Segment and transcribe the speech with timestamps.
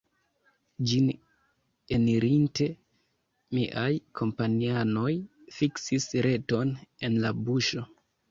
[0.91, 1.09] Ĝin
[1.97, 2.67] enirinte,
[3.57, 5.13] miaj kompanianoj
[5.59, 6.73] fiksis reton
[7.09, 7.85] en la buŝo.